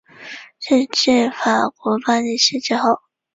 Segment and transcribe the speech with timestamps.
[0.59, 3.01] 是继法国巴黎市之后。